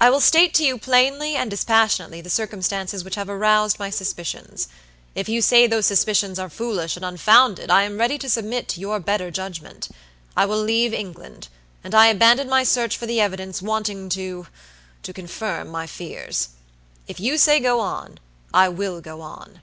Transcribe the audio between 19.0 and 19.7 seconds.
go on."